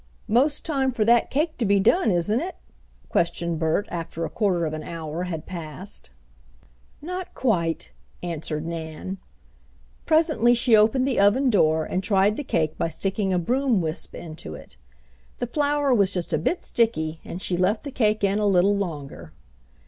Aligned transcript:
"'Most 0.27 0.65
time 0.65 0.91
for 0.91 1.05
that 1.05 1.29
cake 1.29 1.59
to 1.59 1.63
be 1.65 1.79
done, 1.79 2.09
isn't 2.09 2.39
it?" 2.39 2.55
questioned 3.07 3.59
Bert, 3.59 3.85
after 3.91 4.25
a 4.25 4.31
quarter 4.31 4.65
of 4.65 4.73
an 4.73 4.81
hour 4.81 5.25
had 5.25 5.45
passed. 5.45 6.09
"Not 7.03 7.35
quite," 7.35 7.91
answered 8.23 8.65
Nan. 8.65 9.19
Presently 10.07 10.55
she 10.55 10.75
opened 10.75 11.05
the 11.07 11.19
oven 11.19 11.51
door 11.51 11.85
and 11.85 12.03
tried 12.03 12.35
the 12.35 12.43
cake 12.43 12.79
by 12.79 12.89
sticking 12.89 13.31
a 13.31 13.37
broom 13.37 13.79
whisp 13.79 14.15
into 14.15 14.55
it. 14.55 14.75
The 15.37 15.45
flour 15.45 15.93
was 15.93 16.11
just 16.11 16.33
a 16.33 16.39
bit 16.39 16.63
sticky 16.63 17.19
and 17.23 17.39
she 17.39 17.55
left 17.55 17.83
the 17.83 17.91
cake 17.91 18.23
in 18.23 18.39
a 18.39 18.47
little 18.47 18.75
longer. 18.75 19.33